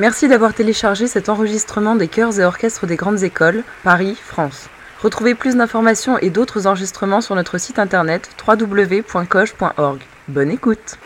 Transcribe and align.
Merci 0.00 0.26
d'avoir 0.26 0.54
téléchargé 0.54 1.06
cet 1.06 1.28
enregistrement 1.28 1.94
des 1.94 2.08
chœurs 2.08 2.40
et 2.40 2.44
orchestres 2.44 2.84
des 2.86 2.96
grandes 2.96 3.22
écoles, 3.22 3.62
Paris, 3.84 4.16
France. 4.20 4.68
Retrouvez 5.00 5.36
plus 5.36 5.54
d'informations 5.54 6.18
et 6.18 6.30
d'autres 6.30 6.66
enregistrements 6.66 7.20
sur 7.20 7.36
notre 7.36 7.58
site 7.58 7.78
internet 7.78 8.28
www.coche.org. 8.44 10.00
Bonne 10.26 10.50
écoute 10.50 10.98